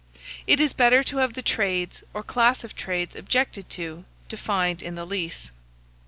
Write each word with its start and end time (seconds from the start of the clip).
It 0.47 0.59
is 0.59 0.73
better 0.73 1.03
to 1.03 1.17
have 1.17 1.35
the 1.35 1.43
trades, 1.43 2.01
or 2.11 2.23
class 2.23 2.63
of 2.63 2.75
trades 2.75 3.15
objected 3.15 3.69
to, 3.77 4.03
defined 4.29 4.81
in 4.81 4.95
the 4.95 5.05
lease. 5.05 5.51